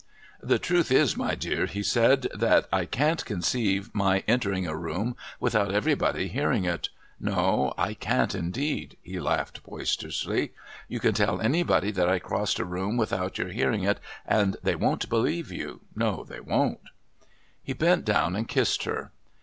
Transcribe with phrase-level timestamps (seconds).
[0.41, 5.15] "The truth is, my dear," he said, "that I can't conceive my entering a room
[5.39, 6.89] without everybody hearing it.
[7.19, 10.53] No, I can't indeed," he laughed boisterously.
[10.87, 15.07] "You tell anybody that I crossed a room without your hearing it, and they won't
[15.07, 15.81] believe you.
[15.95, 16.79] No, they wont."
[17.61, 19.11] He bent down and kissed her.